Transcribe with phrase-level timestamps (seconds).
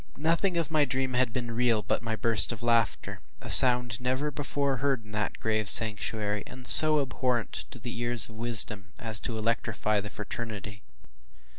[0.17, 4.31] Nothing of the dream had been real but my burst of laughter, a sound never
[4.31, 9.19] before heard in that grave sanctuary, and so abhorrent to the ears of wisdom, as
[9.19, 10.81] to electrify the fraternity.